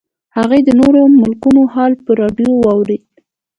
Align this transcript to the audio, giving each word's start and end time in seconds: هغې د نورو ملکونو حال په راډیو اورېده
هغې 0.37 0.59
د 0.63 0.69
نورو 0.79 1.01
ملکونو 1.21 1.61
حال 1.73 1.93
په 2.05 2.11
راډیو 2.21 2.51
اورېده 2.73 3.09